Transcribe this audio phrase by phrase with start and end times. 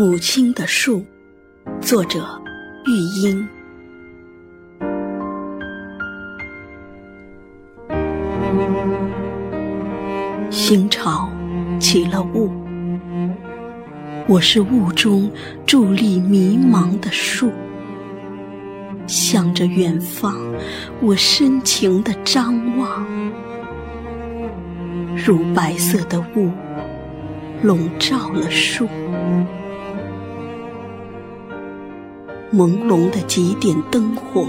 [0.00, 1.04] 母亲的树，
[1.78, 2.26] 作者
[2.86, 3.46] 玉英。
[10.48, 11.28] 新潮
[11.78, 12.50] 起了雾，
[14.26, 15.30] 我是雾中
[15.66, 17.52] 伫立迷茫的树，
[19.06, 20.34] 向着远方，
[21.02, 23.06] 我深情的张望，
[25.14, 26.50] 如白色的雾
[27.62, 28.88] 笼罩了树。
[32.52, 34.44] 朦胧的几点灯火，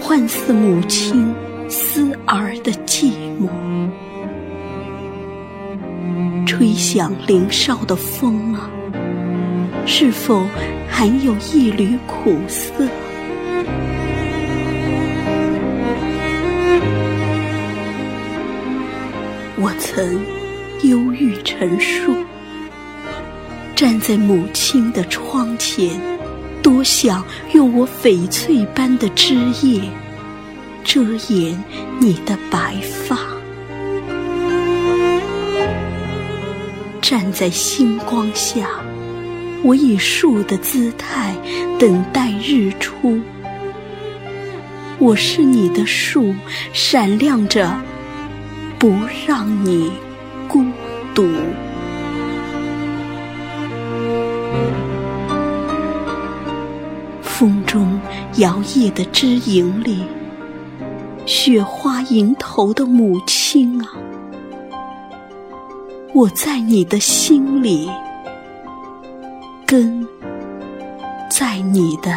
[0.00, 1.32] 幻似母亲
[1.68, 3.48] 思儿的寂寞。
[6.44, 8.68] 吹响林梢的风啊，
[9.86, 10.44] 是否
[10.88, 12.88] 还有一缕苦涩？
[19.60, 20.20] 我曾
[20.82, 22.16] 忧郁成树，
[23.76, 26.17] 站在母亲的窗前。
[26.62, 29.82] 多想用我翡翠般的枝叶
[30.84, 31.62] 遮掩
[31.98, 33.18] 你的白发，
[37.00, 38.68] 站在星光下，
[39.62, 41.34] 我以树的姿态
[41.78, 43.20] 等待日出。
[44.98, 46.34] 我是你的树，
[46.72, 47.70] 闪亮着，
[48.78, 48.92] 不
[49.26, 49.92] 让你
[50.48, 50.64] 孤
[51.14, 51.28] 独。
[57.38, 58.00] 风中
[58.38, 60.02] 摇曳的枝影里，
[61.24, 63.92] 雪花迎头的母亲啊，
[66.12, 67.88] 我在你的心里，
[69.64, 70.04] 根
[71.30, 72.12] 在你的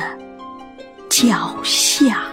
[1.08, 2.31] 脚下。